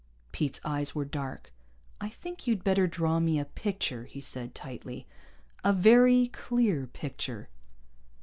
[0.31, 1.53] Pete's eyes were dark.
[1.99, 5.05] "I think you'd better draw me a picture," he said tightly.
[5.63, 7.49] "A very clear picture."